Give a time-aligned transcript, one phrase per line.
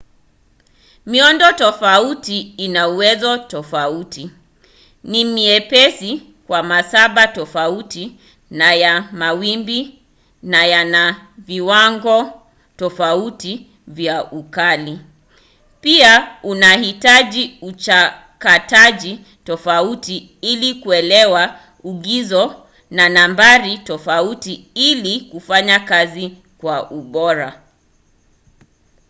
[1.05, 4.31] miundo tofauti ina uwezo tofauti
[5.03, 8.15] ni myepesi kwa masafa tofauti
[8.83, 9.99] ya mawimbi
[10.43, 12.41] na yana viwango
[12.77, 14.99] tofauti vya ukali
[15.81, 27.61] pia inahitaji uchakataji tofauti ili kuelewa ingizo na nambari tofauti ili kufanya kazi kwa ubora